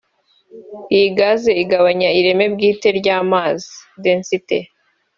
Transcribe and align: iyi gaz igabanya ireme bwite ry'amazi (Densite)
iyi 0.95 1.07
gaz 1.17 1.41
igabanya 1.63 2.09
ireme 2.19 2.45
bwite 2.53 2.87
ry'amazi 2.99 3.69
(Densite) 4.03 4.57